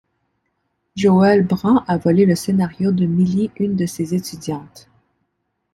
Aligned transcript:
Joël 0.95 1.45
Brand 1.45 1.83
a 1.87 1.99
volé 1.99 2.25
le 2.25 2.33
scénario 2.33 2.91
de 2.91 3.05
Millie, 3.05 3.51
une 3.57 3.75
de 3.75 3.85
ses 3.85 4.15
étudiantes. 4.15 4.89